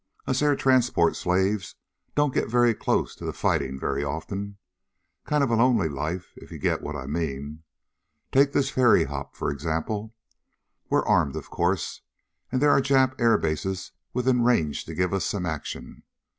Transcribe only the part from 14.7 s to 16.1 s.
to give us some action.